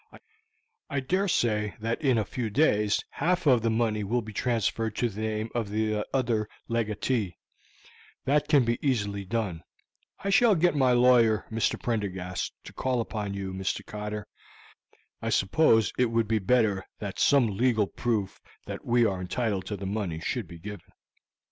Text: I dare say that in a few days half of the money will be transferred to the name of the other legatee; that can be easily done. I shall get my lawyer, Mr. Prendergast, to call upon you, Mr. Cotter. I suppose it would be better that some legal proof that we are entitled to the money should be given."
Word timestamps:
I 0.89 0.99
dare 0.99 1.27
say 1.27 1.75
that 1.79 2.01
in 2.01 2.17
a 2.17 2.25
few 2.25 2.49
days 2.49 3.03
half 3.11 3.45
of 3.45 3.61
the 3.61 3.69
money 3.69 4.03
will 4.03 4.23
be 4.23 4.33
transferred 4.33 4.95
to 4.95 5.09
the 5.09 5.21
name 5.21 5.49
of 5.53 5.69
the 5.69 6.07
other 6.11 6.49
legatee; 6.67 7.37
that 8.25 8.47
can 8.47 8.65
be 8.65 8.79
easily 8.81 9.25
done. 9.25 9.61
I 10.17 10.31
shall 10.31 10.55
get 10.55 10.73
my 10.75 10.93
lawyer, 10.93 11.45
Mr. 11.51 11.79
Prendergast, 11.79 12.51
to 12.63 12.73
call 12.73 12.99
upon 12.99 13.35
you, 13.35 13.53
Mr. 13.53 13.85
Cotter. 13.85 14.25
I 15.21 15.29
suppose 15.29 15.93
it 15.99 16.05
would 16.05 16.27
be 16.27 16.39
better 16.39 16.83
that 16.97 17.19
some 17.19 17.55
legal 17.55 17.85
proof 17.85 18.41
that 18.65 18.83
we 18.83 19.05
are 19.05 19.21
entitled 19.21 19.67
to 19.67 19.77
the 19.77 19.85
money 19.85 20.19
should 20.19 20.47
be 20.47 20.57
given." 20.57 20.87